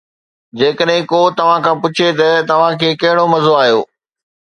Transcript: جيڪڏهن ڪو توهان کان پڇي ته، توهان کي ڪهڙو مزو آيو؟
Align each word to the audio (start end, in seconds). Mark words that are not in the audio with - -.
جيڪڏهن 0.59 1.03
ڪو 1.11 1.19
توهان 1.37 1.59
کان 1.65 1.75
پڇي 1.83 2.09
ته، 2.19 2.29
توهان 2.49 2.73
کي 2.81 2.89
ڪهڙو 3.01 3.25
مزو 3.33 3.53
آيو؟ 3.63 3.79